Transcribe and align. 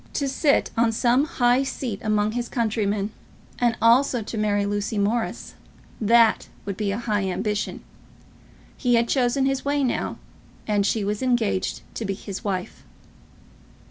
To 0.13 0.27
sit 0.27 0.71
on 0.75 0.91
some 0.91 1.25
high 1.25 1.61
seat 1.61 1.99
among 2.01 2.31
his 2.31 2.49
countrymen, 2.49 3.11
and 3.59 3.77
also 3.79 4.23
to 4.23 4.35
marry 4.35 4.65
Lucy 4.65 4.97
Morris, 4.97 5.53
that 6.01 6.49
would 6.65 6.75
be 6.75 6.89
a 6.91 6.97
high 6.97 7.25
ambition. 7.29 7.83
He 8.75 8.95
had 8.95 9.07
chosen 9.07 9.45
his 9.45 9.63
way 9.63 9.83
now, 9.83 10.17
and 10.65 10.87
she 10.87 11.03
was 11.03 11.21
engaged 11.21 11.81
to 11.93 12.03
be 12.03 12.15
his 12.15 12.43
wife. 12.43 12.83